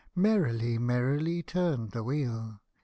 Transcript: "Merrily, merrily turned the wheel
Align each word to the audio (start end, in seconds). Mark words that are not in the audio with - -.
"Merrily, 0.15 0.79
merrily 0.79 1.43
turned 1.43 1.91
the 1.91 2.03
wheel 2.03 2.59